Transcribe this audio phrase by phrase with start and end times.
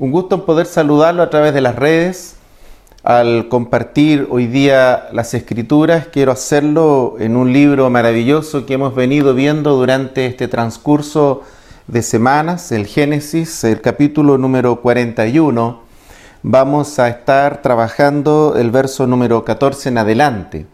[0.00, 2.36] Un gusto en poder saludarlo a través de las redes.
[3.02, 9.34] Al compartir hoy día las escrituras, quiero hacerlo en un libro maravilloso que hemos venido
[9.34, 11.42] viendo durante este transcurso
[11.88, 15.80] de semanas, el Génesis, el capítulo número 41.
[16.44, 20.66] Vamos a estar trabajando el verso número 14 en adelante.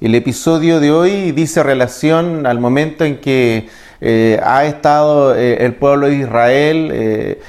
[0.00, 3.68] El episodio de hoy dice relación al momento en que
[4.00, 7.40] eh, ha estado eh, el pueblo de Israel eh,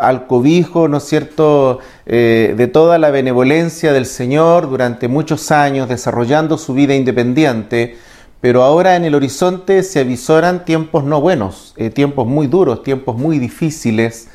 [0.00, 6.58] al cobijo, ¿no es cierto?, de toda la benevolencia del Señor durante muchos años, desarrollando
[6.58, 7.96] su vida independiente,
[8.40, 13.38] pero ahora en el horizonte se avisoran tiempos no buenos, tiempos muy duros, tiempos muy
[13.38, 14.28] difíciles,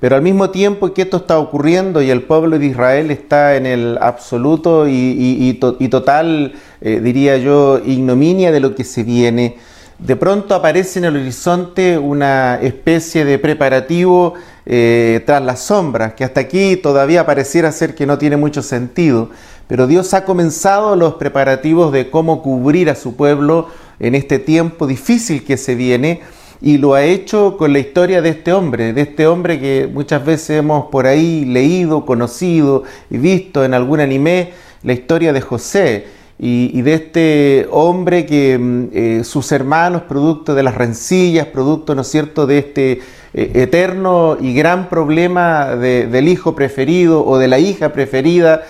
[0.00, 3.66] pero al mismo tiempo que esto está ocurriendo y el pueblo de Israel está en
[3.66, 9.58] el absoluto y total, diría yo, ignominia de lo que se viene,
[10.04, 14.34] de pronto aparece en el horizonte una especie de preparativo
[14.66, 19.30] eh, tras las sombras, que hasta aquí todavía pareciera ser que no tiene mucho sentido,
[19.68, 23.68] pero Dios ha comenzado los preparativos de cómo cubrir a su pueblo
[24.00, 26.20] en este tiempo difícil que se viene
[26.60, 30.24] y lo ha hecho con la historia de este hombre, de este hombre que muchas
[30.24, 36.21] veces hemos por ahí leído, conocido y visto en algún anime, la historia de José
[36.38, 42.02] y, de este hombre que mm, eh, sus hermanos, producto de las rencillas, producto, ¿no
[42.02, 43.00] es cierto?, de este
[43.34, 48.62] eh, eterno y gran problema del hijo preferido o de la hija preferida,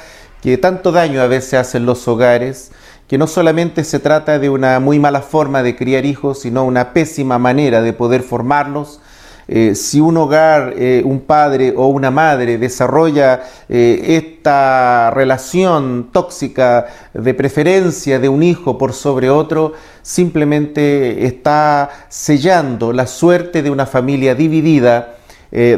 [0.43, 2.73] que tanto daño a veces hacen los hogares,
[3.09, 6.93] que no solamente se trata de una muy mala forma de criar hijos, sino una
[6.93, 9.01] pésima manera de poder formarlos,
[9.49, 16.87] eh, si un hogar, eh, un padre o una madre desarrolla eh, esta relación tóxica
[17.13, 23.87] de preferencia de un hijo por sobre otro, simplemente está sellando la suerte de una
[23.87, 25.17] familia dividida.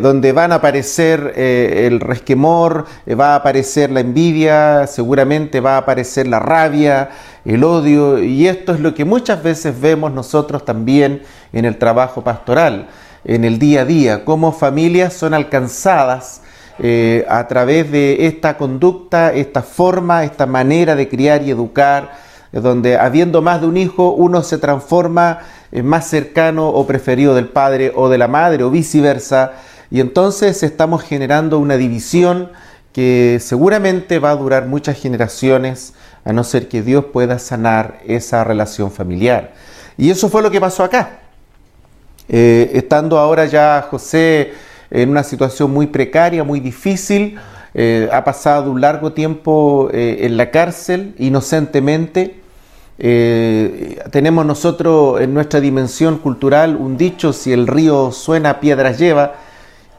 [0.01, 2.85] donde van a aparecer el resquemor,
[3.19, 7.11] va a aparecer la envidia, seguramente va a aparecer la rabia,
[7.45, 11.23] el odio, y esto es lo que muchas veces vemos nosotros también
[11.53, 12.87] en el trabajo pastoral
[13.25, 16.43] en el día a día, cómo familias son alcanzadas
[16.79, 22.13] eh, a través de esta conducta, esta forma, esta manera de criar y educar,
[22.53, 25.41] donde habiendo más de un hijo uno se transforma
[25.73, 29.53] en más cercano o preferido del padre o de la madre o viceversa,
[29.91, 32.51] y entonces estamos generando una división
[32.93, 38.45] que seguramente va a durar muchas generaciones, a no ser que Dios pueda sanar esa
[38.45, 39.53] relación familiar.
[39.97, 41.24] Y eso fue lo que pasó acá.
[42.29, 44.53] Eh, estando ahora ya José
[44.91, 47.39] en una situación muy precaria, muy difícil,
[47.75, 52.41] eh, ha pasado un largo tiempo eh, en la cárcel, inocentemente.
[54.13, 59.35] tenemos nosotros en nuestra dimensión cultural un dicho, si el río suena, piedras lleva,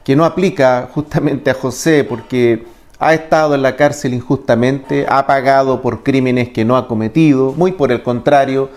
[0.06, 2.64] que no aplica justamente a José porque
[3.00, 7.74] ha estado en la cárcel injustamente, ha pagado por crímenes que no ha cometido, muy
[7.74, 8.70] por el contrario,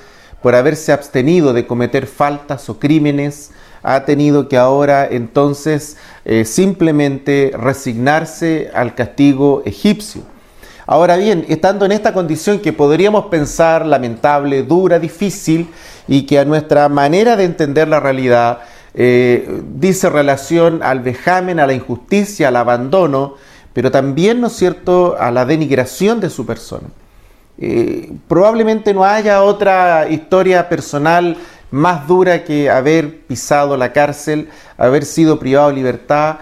[0.42, 3.50] por haberse abstenido de cometer faltas o crímenes,
[3.82, 10.22] ha tenido que ahora entonces eh, simplemente resignarse al castigo egipcio.
[10.86, 15.68] Ahora bien, estando en esta condición que podríamos pensar lamentable, dura, difícil
[16.06, 18.60] y que a nuestra manera de entender la realidad
[18.94, 23.34] eh, dice relación al vejamen, a la injusticia, al abandono,
[23.74, 26.88] pero también, ¿no es cierto?, a la denigración de su persona.
[27.60, 31.36] Eh, probablemente no haya otra historia personal
[31.70, 36.38] más dura que haber pisado la cárcel, haber sido privado de libertad,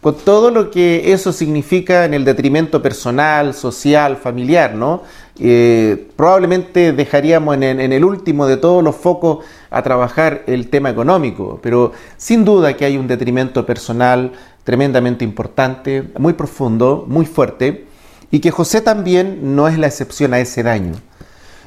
[0.00, 5.02] con todo lo que eso significa en el detrimento personal, social, familiar, ¿no?
[5.38, 10.90] Eh, probablemente dejaríamos en, en, el último de todos los focos a trabajar el tema
[10.90, 14.32] económico, pero sin duda que hay un detrimento personal
[14.64, 17.86] tremendamente importante, muy profundo, muy fuerte,
[18.30, 20.94] y que José también no es la excepción a ese daño.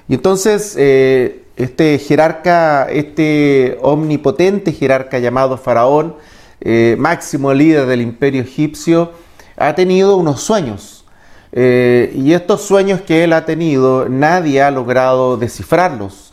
[0.08, 6.16] Y entonces eh, este jerarca, este omnipotente jerarca llamado Faraón,
[6.62, 9.12] eh, máximo líder del imperio egipcio,
[9.56, 11.06] ha tenido unos sueños.
[11.52, 16.26] Eh, y estos sueños que él ha tenido, nadie ha logrado descifrarlos.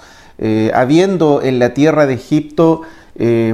[0.75, 2.83] habiendo en la tierra de Egipto,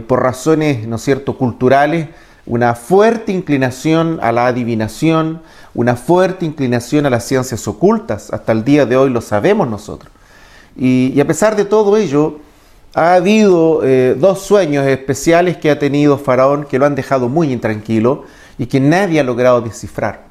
[0.08, 2.08] por razones, ¿no cierto?, culturales,
[2.44, 5.42] una fuerte inclinación a la adivinación,
[5.74, 8.32] una fuerte inclinación a las ciencias ocultas.
[8.32, 10.12] Hasta el día de hoy lo sabemos nosotros.
[10.76, 12.38] Y, a pesar de todo ello,
[12.94, 17.52] ha habido eh, dos sueños especiales que ha tenido Faraón que lo han dejado muy
[17.52, 18.24] intranquilo
[18.58, 20.24] y que nadie ha logrado descifrar.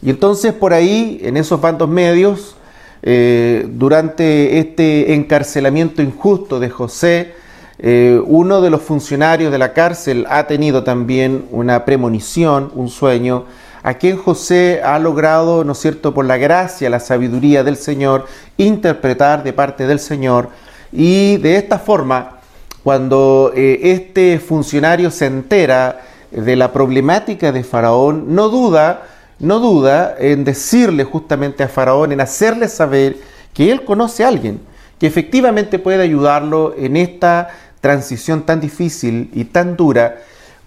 [0.00, 2.56] Y entonces por ahí, en esos bandos medios,
[3.02, 7.34] eh, durante este encarcelamiento injusto de José,
[7.80, 13.44] eh, uno de los funcionarios de la cárcel ha tenido también una premonición, un sueño,
[13.82, 18.26] a quien José ha logrado, ¿no es cierto?, por la gracia, la sabiduría del Señor,
[18.56, 20.50] interpretar de parte del Señor.
[20.92, 22.38] Y de esta forma,
[22.82, 29.02] cuando eh, este funcionario se entera de la problemática de Faraón, no duda,
[29.38, 33.16] no duda en decirle justamente a Faraón, en hacerle saber
[33.54, 34.60] que él conoce a alguien
[34.98, 37.48] que efectivamente puede ayudarlo en esta
[37.80, 40.18] transición tan difícil y tan dura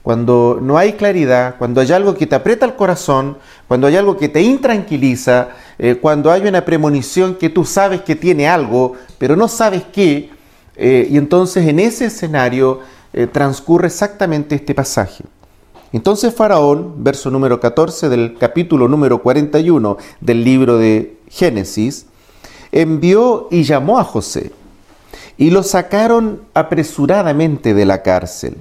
[0.04, 3.38] cuando no hay claridad, cuando hay algo que te aprieta el corazón,
[3.68, 8.16] cuando hay algo que te intranquiliza, eh, cuando hay una premonición que tú sabes que
[8.16, 10.32] tiene algo, pero no sabes qué,
[10.76, 12.80] eh, y entonces en ese escenario
[13.14, 15.24] eh, transcurre exactamente este pasaje.
[15.94, 22.08] Entonces Faraón, verso número 14 del capítulo número 41 del libro de Génesis,
[22.72, 24.52] envió y llamó a José,
[25.38, 28.58] y lo sacaron apresuradamente de la cárcel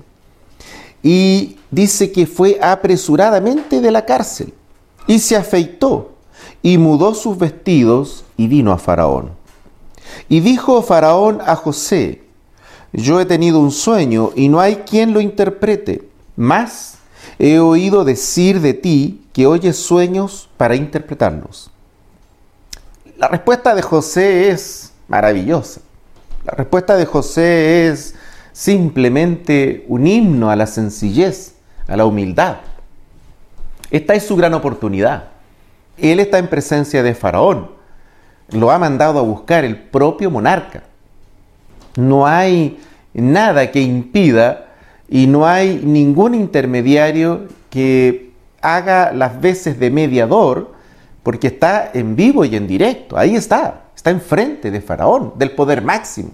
[1.02, 4.52] y dice que fue apresuradamente de la cárcel
[5.06, 6.12] y se afeitó
[6.62, 9.30] y mudó sus vestidos y vino a Faraón.
[10.28, 12.22] Y dijo Faraón a José,
[12.92, 16.98] yo he tenido un sueño y no hay quien lo interprete, mas
[17.38, 21.70] he oído decir de ti que oyes sueños para interpretarlos.
[23.16, 25.80] La respuesta de José es maravillosa.
[26.44, 28.14] La respuesta de José es
[28.52, 31.54] simplemente un himno a la sencillez,
[31.86, 32.56] a la humildad.
[33.90, 35.24] Esta es su gran oportunidad.
[35.98, 37.70] Él está en presencia de Faraón.
[38.50, 40.84] Lo ha mandado a buscar el propio monarca.
[41.96, 42.78] No hay
[43.12, 44.66] nada que impida
[45.08, 48.32] y no hay ningún intermediario que
[48.62, 50.72] haga las veces de mediador
[51.22, 53.16] porque está en vivo y en directo.
[53.16, 53.82] Ahí está.
[53.94, 56.30] Está enfrente de Faraón, del poder máximo.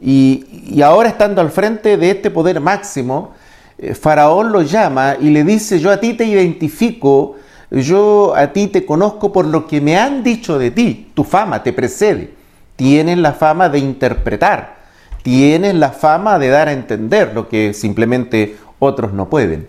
[0.00, 3.34] Y, ahora estando al frente de este poder máximo,
[3.78, 7.36] eh, Faraón lo llama y le dice, yo a ti te identifico,
[7.70, 11.62] yo a ti te conozco por lo que me han dicho de ti, tu fama
[11.62, 12.34] te precede,
[12.76, 14.76] tienes la fama de interpretar,
[15.22, 19.66] tienes la fama de dar a entender lo que simplemente otros no pueden.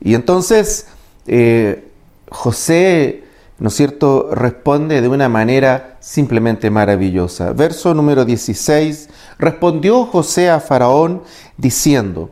[0.00, 0.88] Y entonces
[1.26, 1.88] eh,
[2.30, 3.23] José
[3.64, 7.54] ¿no es cierto?, responde de una manera simplemente maravillosa.
[7.54, 9.08] Verso número 16,
[9.38, 11.22] respondió José a Faraón
[11.56, 12.28] diciendo,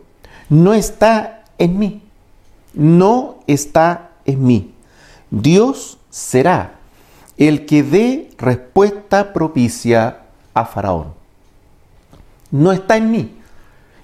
[0.50, 2.02] no está en mí,
[2.74, 4.74] no está en mí.
[5.30, 6.74] Dios será
[7.38, 11.14] el que dé respuesta propicia a Faraón.
[12.50, 13.34] No está en mí,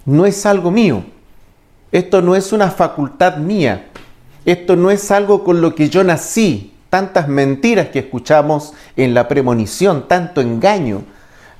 [0.07, 1.05] no es algo mío.
[1.93, 3.91] Esto no es una facultad mía.
[4.47, 9.29] Esto no es algo con lo que yo nací, tantas mentiras que escuchamos en la
[9.29, 11.03] premonición, tanto engaño,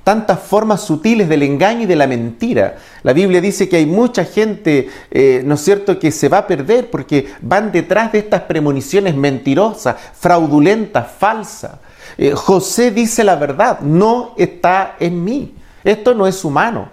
[0.03, 2.77] tantas formas sutiles del engaño y de la mentira.
[3.03, 6.47] La Biblia dice que hay mucha gente, eh, ¿no es cierto?, que se va a
[6.47, 11.73] perder porque van detrás de estas premoniciones mentirosas, fraudulentas, falsas.
[12.17, 15.53] Eh, José dice la verdad, no está en mí.
[15.83, 16.89] Esto no es humano.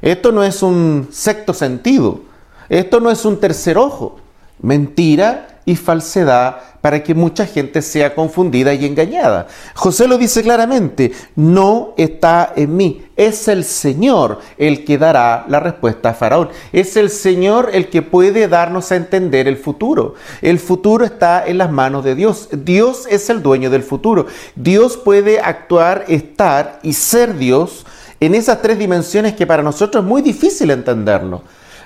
[0.00, 2.22] Esto no es un sexto sentido.
[2.68, 4.20] Esto no es un tercer ojo.
[4.62, 9.46] Mentira y falsedad para que mucha gente sea confundida y engañada.
[9.74, 15.60] José lo dice claramente, no está en mí, es el Señor el que dará la
[15.60, 16.48] respuesta a Faraón.
[16.72, 20.14] Es el Señor el que puede darnos a entender el futuro.
[20.42, 22.48] El futuro está en las manos de Dios.
[22.50, 24.26] Dios es el dueño del futuro.
[24.56, 27.86] Dios puede actuar, estar y ser Dios
[28.20, 31.42] en esas tres dimensiones que para nosotros es muy difícil entenderlo.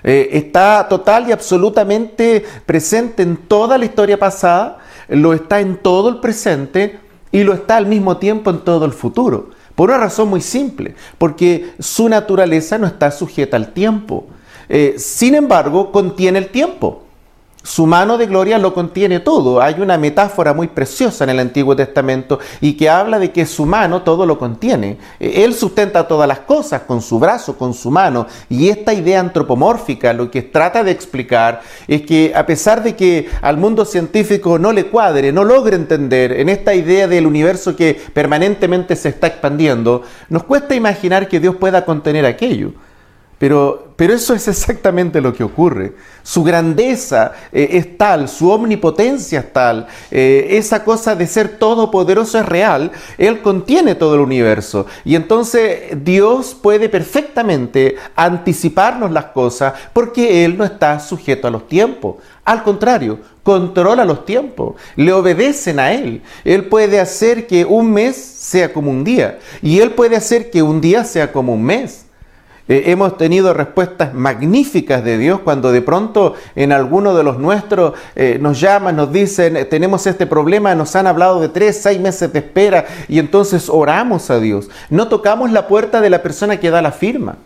[0.06, 6.10] Eh, está total y absolutamente presente en toda la historia pasada, lo está en todo
[6.10, 7.00] el presente
[7.32, 9.50] y lo está al mismo tiempo en todo el futuro.
[9.74, 14.26] Por una razón muy simple, porque su naturaleza no está sujeta al tiempo.
[14.68, 17.02] Eh, sin embargo, contiene el tiempo.
[17.64, 19.62] Su mano de gloria lo contiene todo.
[19.62, 23.64] Hay una metáfora muy preciosa en el Antiguo Testamento y que habla de que su
[23.64, 24.98] mano todo lo contiene.
[25.18, 28.26] Eh, él sustenta todas las cosas con su brazo, con su mano.
[28.50, 33.30] Y esta idea antropomórfica lo que trata de explicar es que a pesar de que
[33.40, 37.98] al mundo científico no le cuadre, no logre entender en esta idea del universo que
[38.12, 42.72] permanentemente se está expandiendo, nos cuesta imaginar que Dios pueda contener aquello.
[43.46, 45.92] Pero, eso es exactamente lo que ocurre.
[46.22, 52.38] Su grandeza eh, es tal, su omnipotencia es tal, eh, esa cosa de ser todopoderoso
[52.38, 54.86] es real, Él contiene todo el universo.
[55.04, 61.68] Y entonces Dios puede perfectamente anticiparnos las cosas porque Él no está sujeto a los
[61.68, 62.16] tiempos.
[62.46, 66.22] Al contrario, controla los tiempos, le obedecen a Él.
[66.44, 70.62] Él puede hacer que un mes sea como un día y Él puede hacer que
[70.62, 72.04] un día sea como un mes.
[72.66, 77.92] Eh, hemos tenido respuestas magníficas de Dios cuando de pronto en alguno de los nuestros
[78.16, 82.00] eh, nos llaman, nos dicen, eh, tenemos este problema, nos han hablado de tres, seis
[82.00, 84.70] meses de espera y entonces oramos a Dios.
[84.88, 87.36] No tocamos la puerta de la persona que da la firma.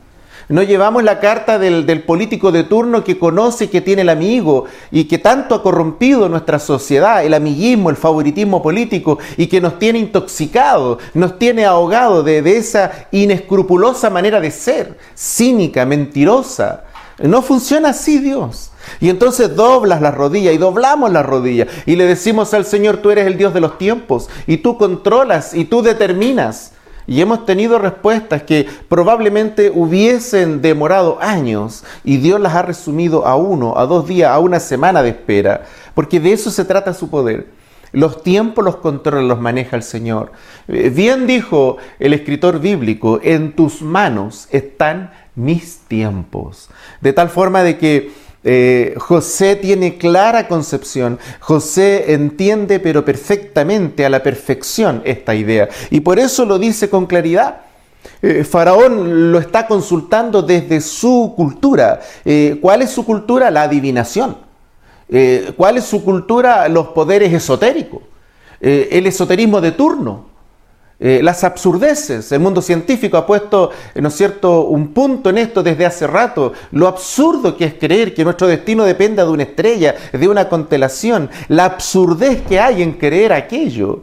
[0.48, 5.04] No llevamos la carta del, político de turno que conoce que tiene el amigo y
[5.04, 9.98] que tanto ha corrompido nuestra sociedad, el amiguismo, el favoritismo político y que nos tiene
[9.98, 16.84] intoxicados, nos tiene ahogado de, de esa inescrupulosa manera de ser, cínica, mentirosa.
[17.18, 18.70] No funciona así Dios.
[19.00, 23.10] Y entonces doblas la rodilla y doblamos la rodilla y le decimos al Señor, tú
[23.10, 26.72] eres el Dios de los tiempos y tú controlas y tú determinas.
[27.08, 33.34] Y hemos tenido respuestas que probablemente hubiesen demorado años y Dios las ha resumido a
[33.34, 37.08] uno, a dos días, a una semana de espera, porque de eso se trata su
[37.08, 37.46] poder.
[37.92, 40.32] Los tiempos los controla, los maneja el Señor.
[40.68, 46.68] Eh, bien dijo el escritor bíblico, en tus manos están mis tiempos.
[47.00, 48.12] De tal forma de que
[48.44, 56.00] eh, José tiene clara concepción, José entiende pero perfectamente a la perfección esta idea y
[56.00, 57.62] por eso lo dice con claridad.
[58.22, 62.00] Eh, Faraón lo está consultando desde su cultura.
[62.24, 63.50] Eh, ¿Cuál es su cultura?
[63.50, 64.36] La adivinación.
[65.56, 66.68] ¿Cuál es su cultura?
[66.68, 68.02] Los poderes esotéricos.
[68.60, 70.26] el esoterismo de turno.
[71.00, 72.32] Eh, las absurdeces.
[72.32, 76.08] El mundo científico ha puesto, eh, ¿no es cierto?, un punto en esto desde hace
[76.08, 76.52] rato.
[76.72, 81.30] Lo absurdo que es creer que nuestro destino dependa de una estrella, de una constelación.
[81.46, 84.02] La absurdez que hay en creer aquello.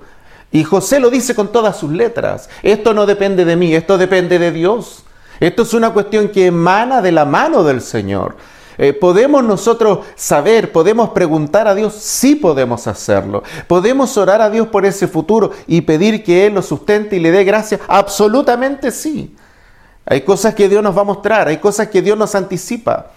[0.54, 2.50] Y José lo dice con todas sus letras.
[2.64, 5.04] Esto no depende de mí, esto depende de Dios.
[5.42, 8.38] Esto es una cuestión que emana de la mano del Señor.
[8.77, 11.94] Eh, ¿Podemos nosotros saber, podemos preguntar a Dios?
[11.96, 13.44] Sí podemos hacerlo.
[13.67, 17.32] ¿Podemos orar a Dios por ese futuro y pedir que Él lo sustente y le
[17.32, 17.79] dé gracia?
[17.88, 19.36] Absolutamente sí.
[20.05, 23.12] Hay cosas que Dios nos va a mostrar, hay cosas que Dios nos anticipa.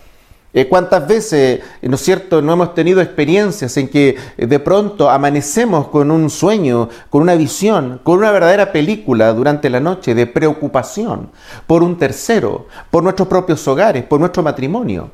[0.55, 5.11] Eh, ¿Cuántas veces, ¿no es cierto?, no hemos tenido experiencias en que eh, de pronto
[5.11, 10.27] amanecemos con un sueño, con una visión, con una verdadera película durante la noche de
[10.27, 11.31] preocupación
[11.67, 15.11] por un tercero, por nuestros propios hogares, por nuestro matrimonio?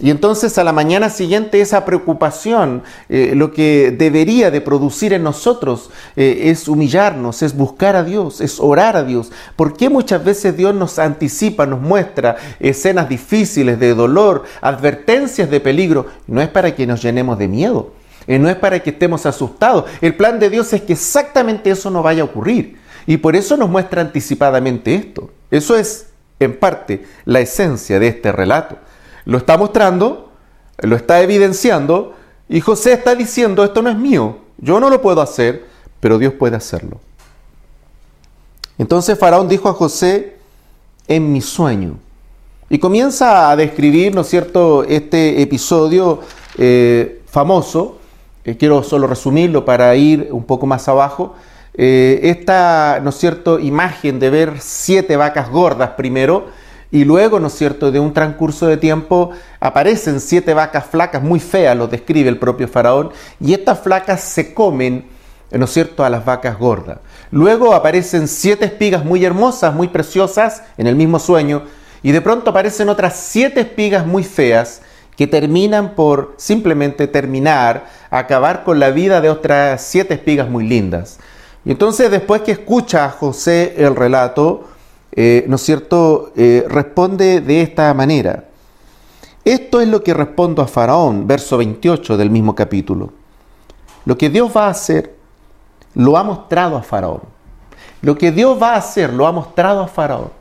[0.00, 5.24] Y entonces a la mañana siguiente esa preocupación, eh, lo que debería de producir en
[5.24, 9.32] nosotros eh, es humillarnos, es buscar a Dios, es orar a Dios.
[9.56, 15.58] ¿Por qué muchas veces Dios nos anticipa, nos muestra escenas difíciles de dolor, advertencias de
[15.58, 16.06] peligro?
[16.28, 17.92] No es para que nos llenemos de miedo,
[18.28, 19.86] eh, no es para que estemos asustados.
[20.00, 22.78] El plan de Dios es que exactamente eso no vaya a ocurrir.
[23.04, 25.30] Y por eso nos muestra anticipadamente esto.
[25.50, 28.76] Eso es, en parte, la esencia de este relato
[29.28, 30.30] lo está mostrando,
[30.78, 32.14] lo está evidenciando,
[32.48, 35.66] y José está diciendo, esto no es mío, yo no lo puedo hacer,
[36.00, 36.98] pero Dios puede hacerlo.
[38.78, 40.38] Entonces Faraón dijo a José,
[41.08, 41.98] en mi sueño,
[42.70, 46.20] y comienza a describir, ¿no es cierto?, este episodio
[46.56, 47.98] eh, famoso,
[48.46, 51.34] eh, quiero solo resumirlo para ir un poco más abajo,
[51.74, 56.46] eh, esta, ¿no es cierto?, imagen de ver siete vacas gordas primero,
[56.90, 59.30] y luego, ¿no es cierto?, de un transcurso de tiempo
[59.60, 64.54] aparecen siete vacas flacas, muy feas, lo describe el propio faraón, y estas flacas se
[64.54, 65.06] comen,
[65.50, 66.98] ¿no es cierto?, a las vacas gordas.
[67.30, 71.64] Luego aparecen siete espigas muy hermosas, muy preciosas, en el mismo sueño,
[72.02, 74.82] y de pronto aparecen otras siete espigas muy feas
[75.16, 81.18] que terminan por simplemente terminar, acabar con la vida de otras siete espigas muy lindas.
[81.64, 84.68] Y entonces después que escucha José el relato,
[85.12, 88.44] eh, ¿no es cierto?, eh, responde de esta manera.
[89.44, 93.12] Esto es lo que respondo a Faraón, verso 28 del mismo capítulo.
[94.04, 95.14] Lo que Dios va a hacer,
[95.94, 97.22] lo ha mostrado a Faraón.
[98.02, 100.37] Lo que Dios va a hacer, lo ha mostrado a Faraón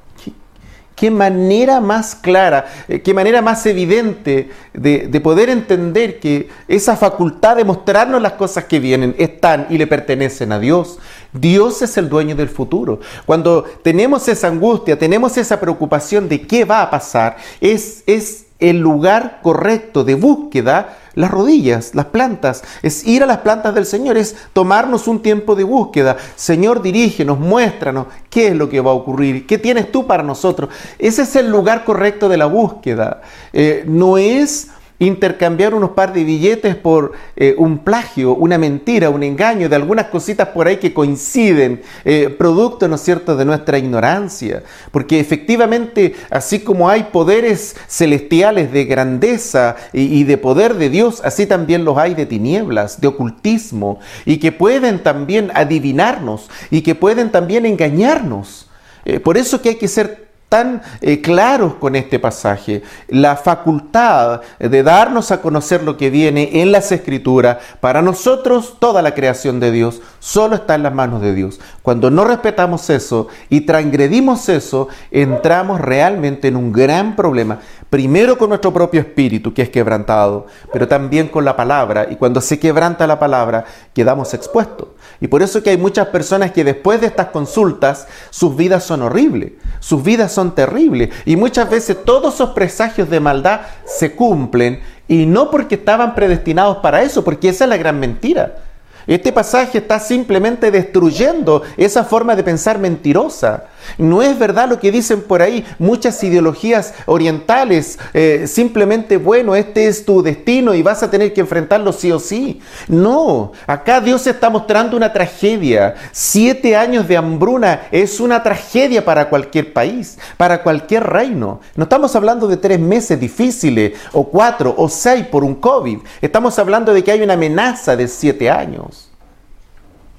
[0.98, 7.56] qué manera más clara, eh, qué manera más evidente de, poder entender que esa facultad
[7.56, 10.98] de mostrarnos las cosas que vienen están y le pertenecen a Dios.
[11.32, 13.00] Dios es el dueño del futuro.
[13.28, 18.80] Cuando tenemos esa angustia, tenemos esa preocupación de qué va a pasar, es, es el
[18.80, 24.18] lugar correcto de búsqueda las rodillas, las plantas, es ir a las plantas del Señor,
[24.18, 26.16] es tomarnos un tiempo de búsqueda.
[26.36, 30.70] Señor, dirígenos, muéstranos qué es lo que va a ocurrir, qué tienes tú para nosotros.
[31.00, 33.22] Ese es el lugar correcto de la búsqueda.
[33.52, 34.68] Eh, no es
[35.00, 40.08] intercambiar unos par de billetes por eh, un plagio, una mentira, un engaño, de algunas
[40.08, 44.64] cositas por ahí que coinciden, eh, producto, ¿no es cierto?, de nuestra ignorancia.
[44.92, 51.46] Porque efectivamente, así como hay poderes celestiales de grandeza y, de poder de Dios, así
[51.46, 57.32] también los hay de tinieblas, de ocultismo, y que pueden también adivinarnos y que pueden
[57.32, 58.68] también engañarnos.
[59.06, 62.82] Eh, por eso que hay que ser tan eh, claros con este pasaje.
[63.08, 69.02] La facultad de darnos a conocer lo que viene en las escrituras, para nosotros toda
[69.02, 71.60] la creación de Dios solo está en las manos de Dios.
[71.82, 77.60] Cuando no respetamos eso y transgredimos eso, entramos realmente en un gran problema.
[77.90, 82.08] Primero con nuestro propio espíritu, que es quebrantado, pero también con la palabra.
[82.10, 83.64] Y cuando se quebranta la palabra,
[83.94, 84.90] quedamos expuestos.
[85.22, 89.04] Y por eso que hay muchas personas que después de estas consultas, sus vidas son
[89.04, 91.12] horribles, sus vidas son terribles.
[91.26, 96.78] Y muchas veces todos esos presagios de maldad se cumplen y no porque estaban predestinados
[96.78, 98.67] para eso, porque esa es la gran mentira.
[99.08, 103.68] Este pasaje está simplemente destruyendo esa forma de pensar mentirosa.
[103.98, 109.88] No es verdad lo que dicen por ahí muchas ideologías orientales, eh, simplemente, bueno, este
[109.88, 112.60] es tu destino y vas a tener que enfrentarlo sí o sí.
[112.90, 115.96] No, acá Dios está mostrando una tragedia.
[116.12, 121.62] Siete años de hambruna es una tragedia para cualquier país, para cualquier reino.
[121.76, 126.00] No estamos hablando de tres meses difíciles, o cuatro, o seis por un COVID.
[126.22, 128.97] Estamos hablando de que hay una amenaza de siete años.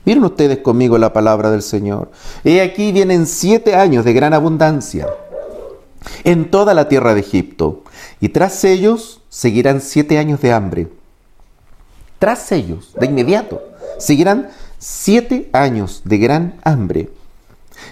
[0.09, 2.11] Miren ustedes conmigo la palabra del Señor.
[2.43, 5.07] He aquí vienen siete años de gran abundancia
[6.25, 7.83] en toda la tierra de Egipto,
[8.19, 10.89] y tras ellos seguirán siete años de hambre.
[12.19, 13.63] Tras ellos, de inmediato,
[13.99, 14.49] seguirán
[14.79, 17.11] siete años de gran hambre.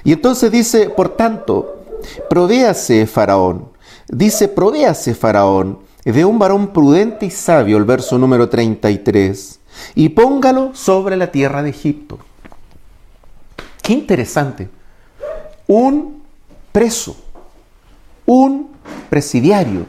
[0.03, 1.85] Y entonces dice, por tanto,
[2.31, 3.69] provéase Faraón.
[4.09, 9.61] Dice, provéase Faraón de un varón prudente y sabio, el verso número 33
[9.95, 12.19] y póngalo sobre la tierra de Egipto.
[13.83, 14.69] Qué interesante.
[15.67, 16.23] Un
[16.73, 17.17] preso,
[18.25, 18.71] un
[19.09, 19.87] presidiario,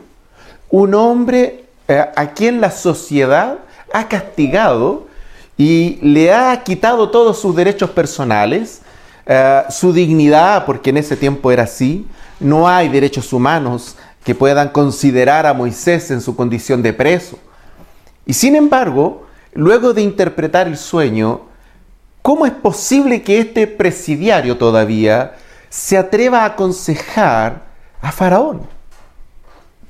[0.69, 3.59] un hombre eh, a quien la sociedad
[3.93, 5.07] ha castigado
[5.57, 8.81] y le ha quitado todos sus derechos personales,
[9.25, 12.07] eh, su dignidad, porque en ese tiempo era así.
[12.39, 17.39] No hay derechos humanos que puedan considerar a Moisés en su condición de preso.
[18.25, 19.26] Y sin embargo,
[19.57, 21.41] luego de interpretar el sueño,
[22.21, 25.33] ¿cómo es posible que este presidiario todavía
[25.67, 27.63] se atreva a aconsejar
[27.99, 28.61] a Faraón?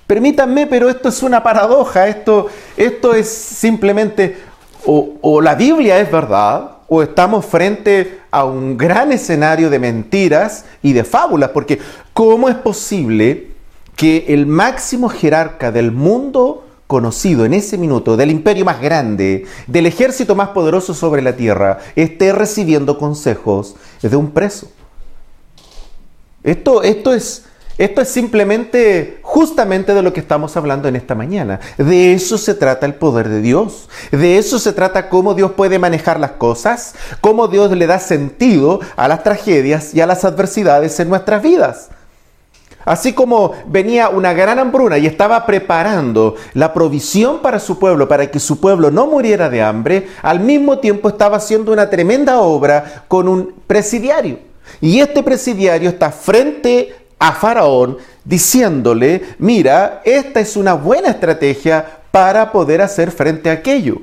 [0.07, 4.37] Permítanme, pero esto es una paradoja, esto, esto es simplemente,
[4.85, 10.63] o, o la Biblia es verdad, o estamos frente a un gran escenario de mentiras
[10.81, 11.79] y de fábulas, porque
[12.13, 13.51] ¿cómo es posible
[13.97, 19.85] que el máximo jerarca del mundo conocido en ese minuto del imperio más grande, del
[19.85, 24.71] ejército más poderoso sobre la tierra, esté recibiendo consejos de un preso.
[26.43, 27.43] Esto, esto, es,
[27.77, 31.59] esto es simplemente justamente de lo que estamos hablando en esta mañana.
[31.77, 33.89] De eso se trata el poder de Dios.
[34.11, 38.79] De eso se trata cómo Dios puede manejar las cosas, cómo Dios le da sentido
[38.95, 41.89] a las tragedias y a las adversidades en nuestras vidas.
[42.87, 48.31] Así como venía una gran hambruna y estaba preparando la provisión para su pueblo, para
[48.31, 53.03] que su pueblo no muriera de hambre, al mismo tiempo estaba haciendo una tremenda obra
[53.09, 54.39] con un presidiario.
[54.79, 62.53] Y este presidiario está frente a Faraón diciéndole, mira, esta es una buena estrategia para
[62.53, 63.97] poder hacer frente a aquello.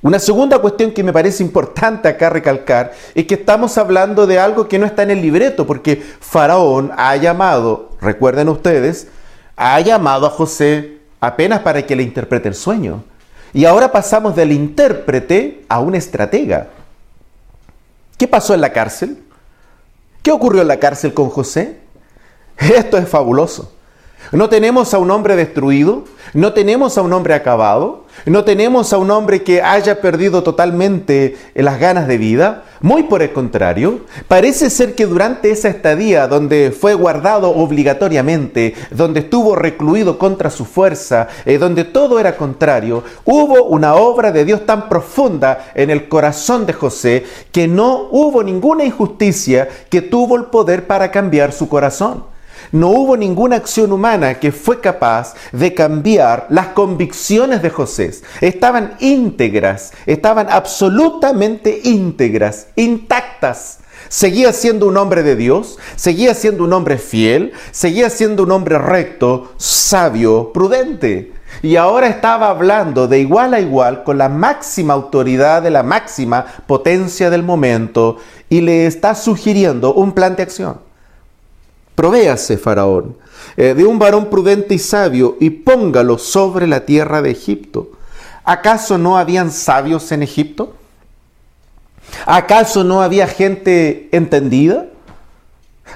[0.00, 4.68] Una segunda cuestión que me parece importante acá recalcar es que estamos hablando de algo
[4.68, 9.08] que no está en el libreto, porque Faraón ha llamado, recuerden ustedes,
[9.56, 13.02] ha llamado a José apenas para que le interprete el sueño.
[13.52, 16.68] Y ahora pasamos del intérprete a un estratega.
[18.16, 19.18] ¿Qué pasó en la cárcel?
[20.22, 21.78] ¿Qué ocurrió en la cárcel con José?
[22.56, 23.72] Esto es fabuloso.
[24.32, 26.04] No tenemos a un hombre destruido,
[26.34, 31.36] no tenemos a un hombre acabado, no tenemos a un hombre que haya perdido totalmente
[31.54, 32.64] las ganas de vida.
[32.80, 39.20] Muy por el contrario, parece ser que durante esa estadía donde fue guardado obligatoriamente, donde
[39.20, 44.66] estuvo recluido contra su fuerza, eh, donde todo era contrario, hubo una obra de Dios
[44.66, 50.44] tan profunda en el corazón de José que no hubo ninguna injusticia que tuvo el
[50.44, 52.37] poder para cambiar su corazón.
[52.72, 57.98] No hubo ninguna acción humana que fue capaz de cambiar las convicciones de José.
[58.40, 63.78] Estaban íntegras, estaban absolutamente íntegras, intactas.
[64.08, 68.78] Seguía siendo un hombre de Dios, seguía siendo un hombre fiel, seguía siendo un hombre
[68.78, 71.32] recto, sabio, prudente.
[71.62, 76.46] Y ahora estaba hablando de igual a igual con la máxima autoridad de la máxima
[76.66, 78.18] potencia del momento
[78.48, 80.87] y le está sugiriendo un plan de acción.
[81.98, 83.16] Provéase, Faraón,
[83.56, 87.90] eh, de un varón prudente y sabio, y póngalo sobre la tierra de Egipto.
[88.44, 90.74] ¿Acaso no habían sabios en Egipto?
[92.24, 94.86] ¿Acaso no había gente entendida?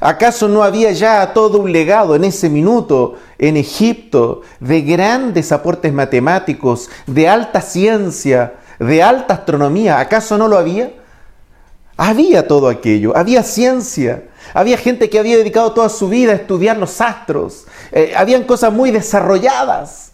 [0.01, 5.93] ¿Acaso no había ya todo un legado en ese minuto en Egipto de grandes aportes
[5.93, 10.01] matemáticos, de alta ciencia, de alta astronomía?
[10.01, 10.95] ¿Acaso no lo había?
[11.97, 14.25] Había todo aquello, había ciencia,
[14.55, 18.73] había gente que había dedicado toda su vida a estudiar los astros, eh, habían cosas
[18.73, 20.13] muy desarrolladas.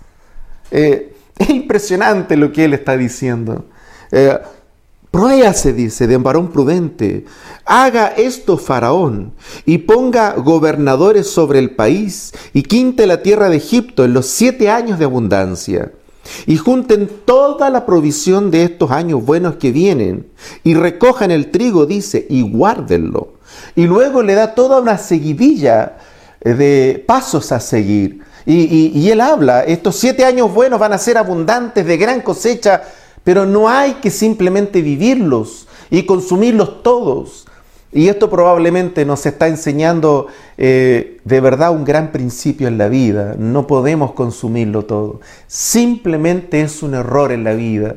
[0.70, 3.66] Eh, es impresionante lo que él está diciendo.
[4.10, 4.38] Eh,
[5.54, 7.24] se dice, de varón prudente.
[7.64, 9.32] Haga esto Faraón
[9.66, 14.70] y ponga gobernadores sobre el país y quinte la tierra de Egipto en los siete
[14.70, 15.92] años de abundancia.
[16.46, 20.28] Y junten toda la provisión de estos años buenos que vienen
[20.62, 23.37] y recojan el trigo, dice, y guárdenlo.
[23.76, 25.96] Y luego le da toda una seguidilla
[26.40, 28.22] de pasos a seguir.
[28.46, 32.82] Y, y él habla, estos siete años buenos van a ser abundantes de gran cosecha
[33.28, 37.46] pero no hay que simplemente vivirlos y consumirlos todos.
[37.92, 43.34] Y esto probablemente nos está enseñando eh, de verdad un gran principio en la vida.
[43.38, 45.20] No podemos consumirlo todo.
[45.46, 47.96] Simplemente es un error en la vida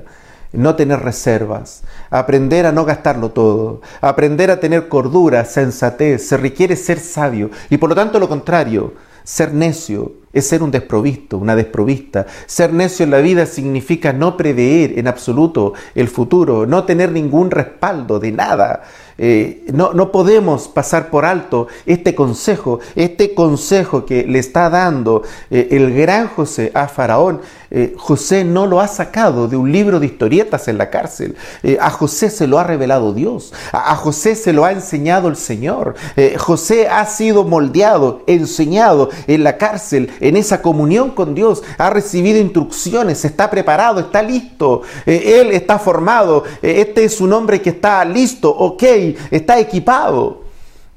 [0.54, 6.76] no tener reservas, aprender a no gastarlo todo, aprender a tener cordura, sensatez, se requiere
[6.76, 11.56] ser sabio y por lo tanto lo contrario, ser necio es ser un desprovisto, una
[11.56, 12.26] desprovista.
[12.46, 17.52] Ser necio en la vida significa no prever en absoluto el futuro, no tener ningún
[17.52, 18.84] respaldo de nada.
[19.18, 25.22] Eh, no, no, podemos pasar por alto este consejo, este consejo que le está dando
[25.52, 27.42] eh, el gran José a Faraón.
[27.72, 31.36] Eh, José no lo ha sacado de un libro de historietas en la cárcel.
[31.80, 33.54] a José se lo ha revelado Dios.
[33.72, 35.96] A, José se lo ha enseñado el Señor.
[36.38, 41.64] José ha sido moldeado, enseñado en la cárcel, en esa comunión con Dios.
[41.78, 44.82] Ha recibido instrucciones, está preparado, está listo.
[45.06, 46.44] él está formado.
[46.62, 48.84] este es un hombre que está listo, ok
[49.32, 50.42] está equipado.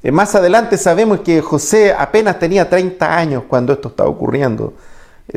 [0.03, 4.73] Eh, más adelante sabemos que José apenas tenía 30 años cuando esto estaba ocurriendo.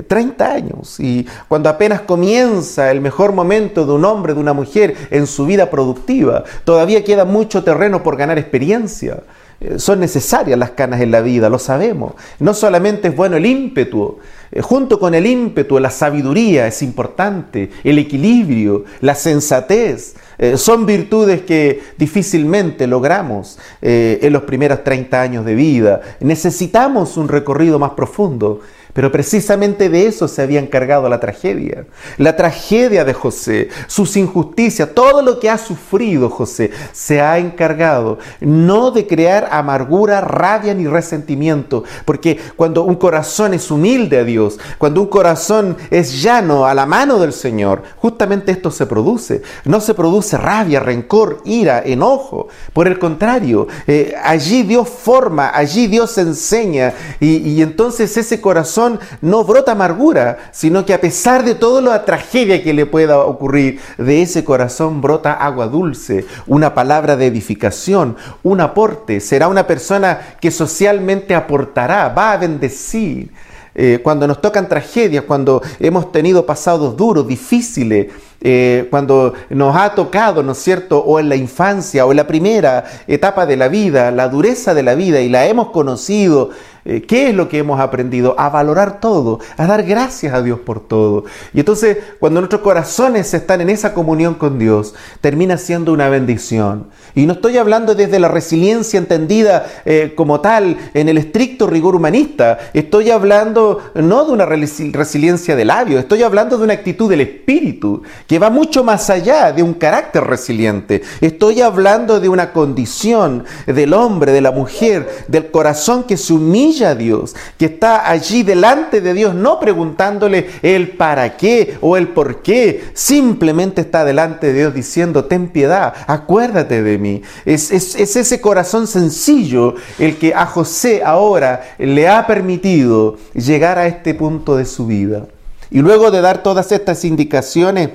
[0.07, 1.01] 30 eh, años.
[1.01, 5.47] Y cuando apenas comienza el mejor momento de un hombre, de una mujer en su
[5.47, 9.23] vida productiva, todavía queda mucho terreno por ganar experiencia.
[9.61, 12.15] Eh, son necesarias las canas en la vida, lo sabemos.
[12.39, 14.19] No solamente es bueno el ímpetu,
[14.63, 21.43] junto con el ímpetu, la sabiduría es importante, el equilibrio, la sensatez, eh, son virtudes
[21.43, 26.01] que difícilmente logramos eh, en los primeros 30 años de vida.
[26.21, 28.61] Necesitamos un recorrido más profundo.
[28.99, 31.87] Pero precisamente de eso se había encargado la tragedia.
[32.17, 38.19] La tragedia de José, sus injusticias, todo lo que ha sufrido José, se ha encargado
[38.41, 41.85] no de crear amargura, rabia ni resentimiento.
[42.05, 46.85] Porque cuando un corazón es humilde a Dios, cuando un corazón es llano a la
[46.85, 49.43] mano del Señor, justamente esto se produce.
[49.65, 52.49] No se produce rabia, rencor, ira, enojo.
[52.73, 56.95] Por el contrario, eh, allí Dios forma, allí Dios enseña.
[57.21, 58.88] y entonces ese corazón
[59.21, 63.81] no brota amargura, sino que a pesar de toda la tragedia que le pueda ocurrir,
[63.99, 69.21] de ese corazón brota agua dulce, una palabra de edificación, un aporte.
[69.21, 73.33] Será una persona que socialmente aportará, va a bendecir.
[73.75, 78.09] Eh, cuando nos tocan tragedias, cuando hemos tenido pasados duros, difíciles,
[78.41, 82.27] eh, cuando nos ha tocado, ¿no es cierto?, o en la infancia o en la
[82.27, 86.51] primera etapa de la vida, la dureza de la vida y la hemos conocido,
[86.89, 88.35] eh, ¿Qué es lo que hemos aprendido?
[88.39, 91.25] A valorar todo, a dar gracias a Dios por todo.
[91.53, 96.89] Y entonces, cuando nuestros corazones están en esa comunión con Dios, termina siendo una bendición.
[97.15, 101.95] Y no estoy hablando desde la resiliencia entendida eh, como tal, en el estricto rigor
[101.95, 102.59] humanista.
[102.73, 108.03] Estoy hablando no de una resiliencia de labios, estoy hablando de una actitud del espíritu,
[108.29, 111.03] que va mucho más allá de un carácter resiliente.
[111.23, 116.91] Estoy hablando de una condición del hombre, de la mujer, del corazón que se humilla
[116.91, 122.09] a Dios, que está allí delante de Dios, no preguntándole el para qué o el
[122.09, 127.23] por qué, simplemente está delante de Dios diciendo, ten piedad, acuérdate de mí.
[127.47, 133.79] Es, es, es ese corazón sencillo el que a José ahora le ha permitido llegar
[133.79, 135.25] a este punto de su vida.
[135.71, 137.91] Y luego de dar todas estas indicaciones,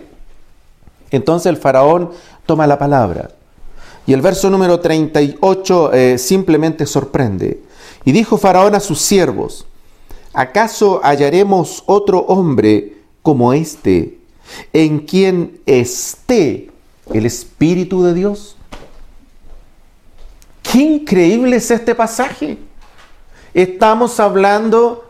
[1.15, 2.12] entonces el faraón
[2.45, 3.30] toma la palabra.
[4.06, 7.62] Y el verso número 38 eh, simplemente sorprende.
[8.06, 9.65] Y dijo Faraón a sus siervos,
[10.34, 14.17] ¿acaso hallaremos otro hombre como este,
[14.73, 16.69] en quien esté
[17.13, 18.58] el Espíritu de Dios?
[20.62, 22.58] Qué increíble es este pasaje.
[23.54, 25.06] Estamos hablando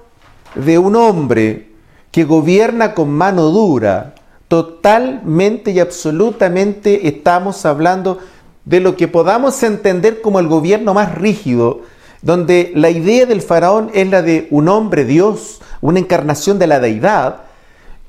[0.53, 1.71] de un hombre
[2.11, 4.13] que gobierna con mano dura.
[4.53, 8.19] Totalmente y absolutamente estamos hablando
[8.65, 11.81] de lo que podamos entender como el gobierno más rígido
[12.21, 16.79] donde la idea del faraón es la de un hombre Dios, una encarnación de la
[16.79, 17.45] deidad,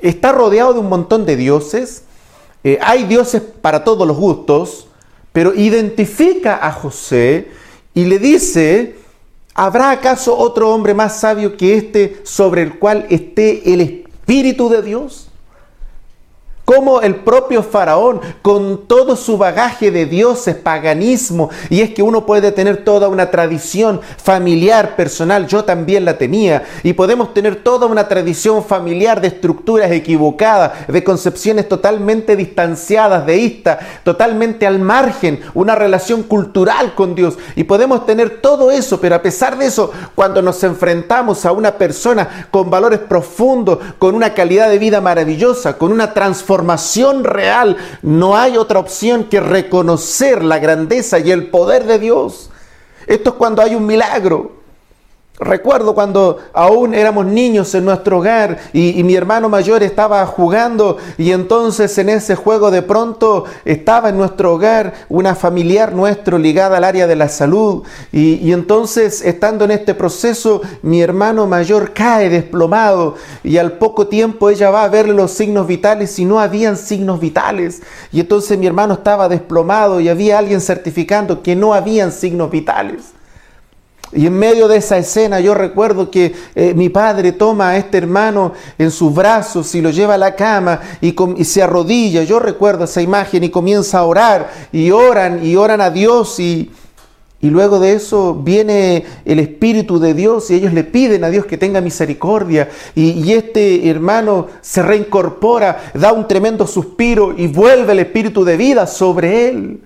[0.00, 2.04] está rodeado de un montón de dioses,
[2.62, 4.88] eh, hay dioses para todos los gustos,
[5.32, 7.48] pero identifica a José
[7.94, 8.96] y le dice,
[9.54, 14.82] ¿habrá acaso otro hombre más sabio que este sobre el cual esté el Espíritu de
[14.82, 15.23] Dios?
[16.64, 22.24] Como el propio faraón, con todo su bagaje de dioses, paganismo, y es que uno
[22.24, 27.86] puede tener toda una tradición familiar, personal, yo también la tenía, y podemos tener toda
[27.86, 35.74] una tradición familiar de estructuras equivocadas, de concepciones totalmente distanciadas, deístas, totalmente al margen, una
[35.74, 40.40] relación cultural con Dios, y podemos tener todo eso, pero a pesar de eso, cuando
[40.40, 45.92] nos enfrentamos a una persona con valores profundos, con una calidad de vida maravillosa, con
[45.92, 51.84] una transformación, transformación real, no hay otra opción que reconocer la grandeza y el poder
[51.84, 52.50] de Dios.
[53.06, 54.63] Esto es cuando hay un milagro.
[55.40, 61.32] Recuerdo cuando aún éramos niños en nuestro hogar y, mi hermano mayor estaba jugando y
[61.32, 66.84] entonces en ese juego de pronto estaba en nuestro hogar una familiar nuestro ligada al
[66.84, 72.30] área de la salud y, y entonces estando en este proceso mi hermano mayor cae
[72.30, 76.76] desplomado y al poco tiempo ella va a ver los signos vitales y no habían
[76.76, 82.12] signos vitales y entonces mi hermano estaba desplomado y había alguien certificando que no habían
[82.12, 83.13] signos vitales.
[84.12, 87.98] Y en medio de esa escena yo recuerdo que eh, mi padre toma a este
[87.98, 91.14] hermano en sus brazos y lo lleva a la cama y,
[91.44, 92.22] se arrodilla.
[92.22, 96.70] Yo recuerdo esa imagen y comienza a orar y oran y oran a Dios y,
[97.40, 101.46] y luego de eso viene el Espíritu de Dios y ellos le piden a Dios
[101.46, 102.68] que tenga misericordia.
[102.94, 108.56] Y, y, este hermano se reincorpora, da un tremendo suspiro y vuelve el Espíritu de
[108.56, 109.80] vida sobre él.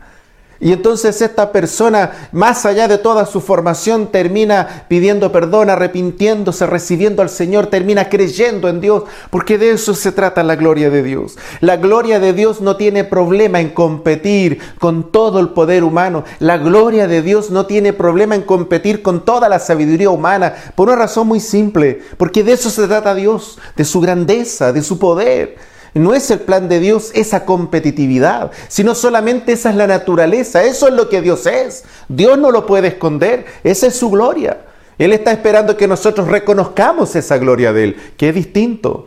[0.60, 7.22] Y entonces esta persona, más allá de toda su formación, termina pidiendo perdón, arrepintiéndose, recibiendo
[7.22, 11.38] al Señor, termina creyendo en Dios, porque de eso se trata la gloria de Dios.
[11.60, 16.24] La gloria de Dios no tiene problema en competir con todo el poder humano.
[16.40, 20.88] La gloria de Dios no tiene problema en competir con toda la sabiduría humana, por
[20.88, 24.98] una razón muy simple, porque de eso se trata Dios, de su grandeza, de su
[24.98, 25.77] poder.
[25.94, 30.88] No es el plan de Dios esa competitividad, sino solamente esa es la naturaleza, eso
[30.88, 31.84] es lo que Dios es.
[32.08, 34.58] Dios no lo puede esconder, esa es su gloria.
[34.98, 39.06] Él está esperando que nosotros reconozcamos esa gloria de Él, que es distinto.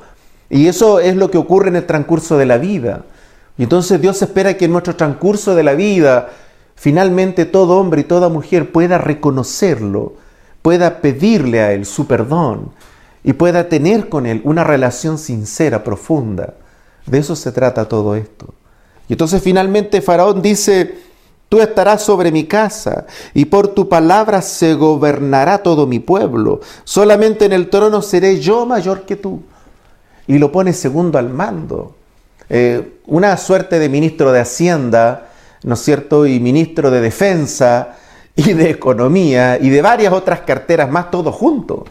[0.49, 3.05] Y eso es lo que ocurre en el transcurso de la vida.
[3.57, 6.29] Y entonces Dios espera que en nuestro transcurso de la vida,
[6.75, 10.13] finalmente todo hombre y toda mujer pueda reconocerlo,
[10.61, 12.71] pueda pedirle a Él su perdón
[13.23, 16.55] y pueda tener con Él una relación sincera, profunda.
[17.05, 18.53] De eso se trata todo esto.
[19.07, 20.95] Y entonces finalmente Faraón dice,
[21.49, 26.61] tú estarás sobre mi casa y por tu palabra se gobernará todo mi pueblo.
[26.85, 29.41] Solamente en el trono seré yo mayor que tú.
[30.27, 31.95] Y lo pone segundo al mando.
[32.47, 35.27] Eh, una suerte de ministro de Hacienda,
[35.63, 36.25] ¿no es cierto?
[36.25, 37.97] Y ministro de Defensa
[38.33, 41.83] y de Economía y de varias otras carteras más, todo junto.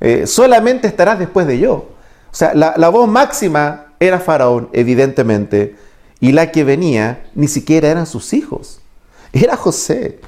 [0.00, 1.72] Eh, solamente estarás después de yo.
[1.74, 5.76] O sea, la voz máxima era Faraón, evidentemente,
[6.20, 8.80] y la que venía ni siquiera eran sus hijos,
[9.32, 10.20] era José.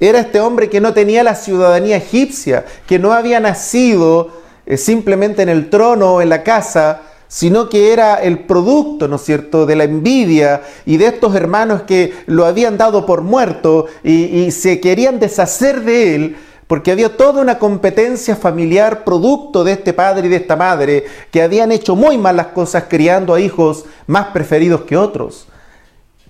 [0.00, 4.30] Era este hombre que no tenía la ciudadanía egipcia, que no había nacido
[4.64, 9.16] eh, simplemente en el trono o en la casa, sino que era el producto, ¿no
[9.16, 13.86] es cierto?, de la envidia y de estos hermanos que lo habían dado por muerto
[14.04, 16.36] y, y se querían deshacer de él
[16.68, 21.42] porque había toda una competencia familiar producto de este padre y de esta madre que
[21.42, 25.48] habían hecho muy mal las cosas criando a hijos más preferidos que otros.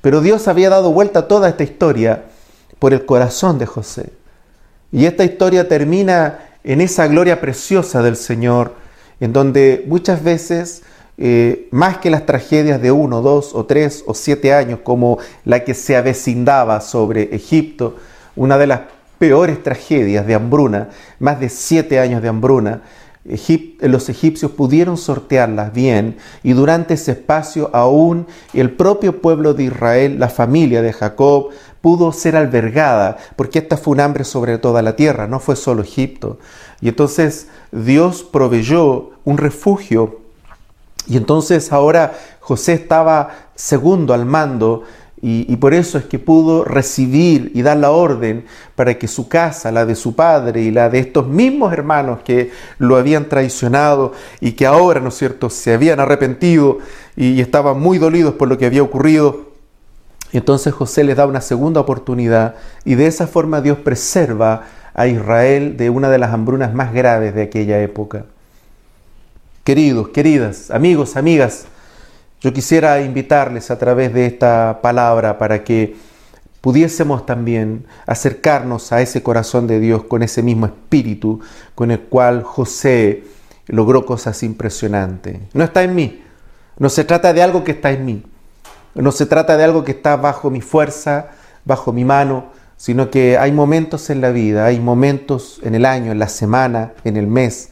[0.01, 2.27] Pero Dios había dado vuelta toda esta historia
[2.79, 4.12] por el corazón de José.
[4.92, 8.74] Y esta historia termina en esa gloria preciosa del Señor,
[9.18, 10.83] en donde muchas veces,
[11.18, 15.64] eh, más que las tragedias de uno, dos o tres o siete años, como la
[15.64, 17.96] que se avecindaba sobre Egipto,
[18.37, 18.81] una de las
[19.19, 22.83] peores tragedias de hambruna, más de siete años de hambruna,
[23.81, 30.19] los egipcios pudieron sortearlas bien y durante ese espacio aún el propio pueblo de Israel,
[30.19, 31.51] la familia de Jacob,
[31.83, 35.83] pudo ser albergada, porque esta fue un hambre sobre toda la tierra, no fue solo
[35.83, 36.39] Egipto.
[36.81, 40.21] Y entonces Dios proveyó un refugio
[41.07, 44.85] y entonces ahora José estaba segundo al mando
[45.21, 48.45] y, por eso es que pudo recibir y dar la orden
[48.77, 52.53] para que su casa, la de su padre y la de estos mismos hermanos que
[52.79, 56.79] lo habían traicionado y que ahora, ¿no es cierto?, se habían arrepentido
[57.17, 59.49] y, estaban muy dolidos por lo que había ocurrido,
[60.33, 62.55] Entonces José les da una segunda oportunidad
[62.85, 67.35] y de esa forma Dios preserva a Israel de una de las hambrunas más graves
[67.35, 68.27] de aquella época.
[69.65, 71.67] Queridos, queridas, amigos, amigas,
[72.40, 75.96] yo quisiera invitarles a través de esta palabra para que
[76.61, 81.40] pudiésemos también acercarnos a ese corazón de Dios con ese mismo espíritu
[81.74, 83.24] con el cual José
[83.66, 85.38] logró cosas impresionantes.
[85.53, 86.22] No está en mí,
[86.79, 88.22] no se trata de algo que está en mí,
[88.94, 91.31] no se trata de algo que está bajo mi fuerza,
[91.64, 92.46] bajo mi mano,
[92.77, 96.92] sino que hay momentos en la vida, hay momentos en el año, en la semana,
[97.05, 97.70] en el mes,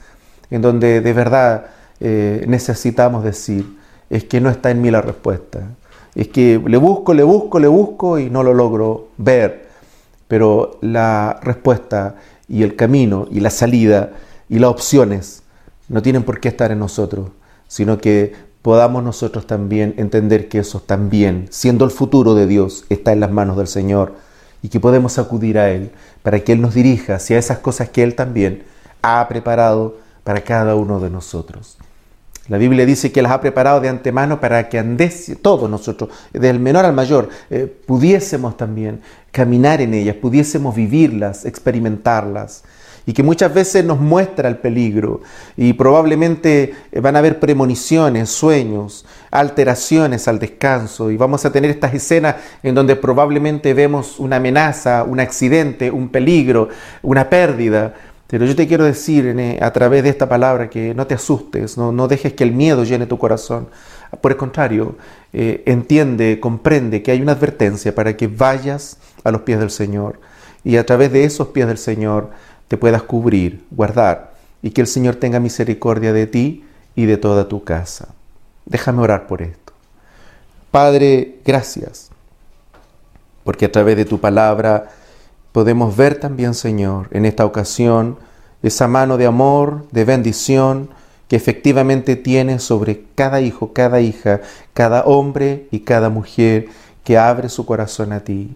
[0.50, 1.66] en donde de verdad
[2.00, 3.75] eh, necesitamos decir,
[4.10, 5.70] es que no está en mí la respuesta.
[6.14, 9.66] Es que le busco, le busco, le busco y no lo logro ver.
[10.28, 12.16] Pero la respuesta
[12.48, 14.12] y el camino y la salida
[14.48, 15.42] y las opciones
[15.88, 17.28] no tienen por qué estar en nosotros,
[17.68, 23.12] sino que podamos nosotros también entender que eso también, siendo el futuro de Dios, está
[23.12, 24.14] en las manos del Señor
[24.62, 25.92] y que podemos acudir a Él
[26.22, 28.64] para que Él nos dirija hacia esas cosas que Él también
[29.02, 31.78] ha preparado para cada uno de nosotros.
[32.48, 36.60] La Biblia dice que las ha preparado de antemano para que andés, todos nosotros, del
[36.60, 39.00] menor al mayor, eh, pudiésemos también
[39.32, 42.62] caminar en ellas, pudiésemos vivirlas, experimentarlas.
[43.08, 45.20] Y que muchas veces nos muestra el peligro.
[45.56, 51.12] Y probablemente eh, van a haber premoniciones, sueños, alteraciones al descanso.
[51.12, 56.08] Y vamos a tener estas escenas en donde probablemente vemos una amenaza, un accidente, un
[56.08, 56.68] peligro,
[57.02, 57.94] una pérdida.
[58.26, 61.78] Pero yo te quiero decir eh, a través de esta palabra que no te asustes,
[61.78, 63.68] no, dejes que el miedo llene tu corazón.
[64.20, 64.96] Por el contrario,
[65.32, 70.20] eh, entiende, comprende que hay una advertencia para que vayas a los pies del Señor
[70.64, 72.30] y a través de esos pies del Señor
[72.66, 76.64] te puedas cubrir, guardar, y que el Señor tenga misericordia de ti
[76.96, 78.08] y de toda tu casa.
[78.64, 79.72] Déjame orar por esto.
[80.72, 82.10] Padre, gracias,
[83.44, 84.90] porque a través de tu palabra
[85.56, 88.18] podemos ver también, Señor, en esta ocasión,
[88.62, 90.90] esa mano de amor, de bendición,
[91.28, 94.42] que efectivamente tienes sobre cada hijo, cada hija,
[94.74, 96.66] cada hombre y cada mujer
[97.04, 98.54] que abre su corazón a ti.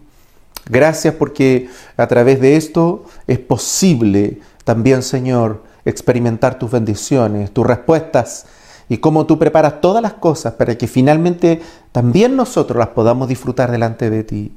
[0.69, 8.45] Gracias porque a través de esto es posible también, Señor, experimentar tus bendiciones, tus respuestas
[8.89, 13.71] y cómo tú preparas todas las cosas para que finalmente también nosotros las podamos disfrutar
[13.71, 14.51] delante de ti.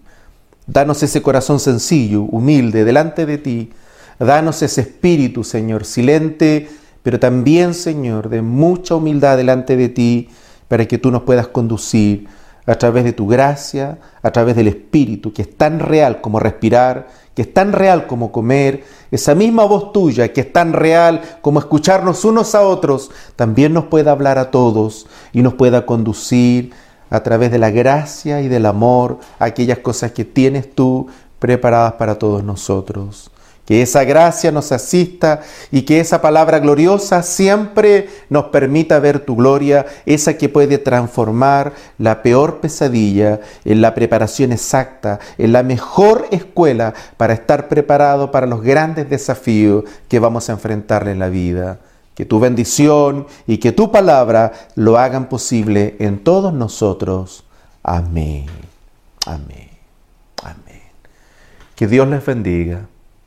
[0.66, 3.70] Danos ese corazón sencillo, humilde, delante de ti.
[4.18, 6.68] Danos ese espíritu, Señor, silente,
[7.02, 10.28] pero también, Señor, de mucha humildad delante de ti,
[10.68, 12.26] para que tú nos puedas conducir
[12.66, 17.08] a través de tu gracia, a través del Espíritu, que es tan real como respirar,
[17.34, 21.58] que es tan real como comer, esa misma voz tuya, que es tan real como
[21.58, 26.72] escucharnos unos a otros, también nos pueda hablar a todos y nos pueda conducir
[27.14, 31.06] a través de la gracia y del amor aquellas cosas que tienes tú
[31.38, 33.30] preparadas para todos nosotros.
[33.64, 39.36] Que esa gracia nos asista y que esa palabra gloriosa siempre nos permita ver tu
[39.36, 46.26] gloria, esa que puede transformar la peor pesadilla en la preparación exacta, en la mejor
[46.30, 51.78] escuela para estar preparado para los grandes desafíos que vamos a enfrentar en la vida.
[52.14, 57.44] Que tu bendición y que tu palabra lo hagan posible en todos nosotros.
[57.82, 58.46] Amén.
[59.26, 59.70] Amén.
[60.42, 60.82] Amén.
[61.74, 62.86] Que Dios les bendiga